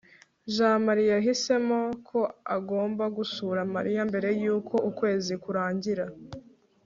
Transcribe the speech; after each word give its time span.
jamali 0.55 1.03
yahisemo 1.13 1.79
ko 2.09 2.19
agomba 2.55 3.05
gusura 3.17 3.59
mariya 3.75 4.01
mbere 4.09 4.29
yuko 4.41 4.75
ukwezi 4.89 5.33
kurangira 5.43 6.05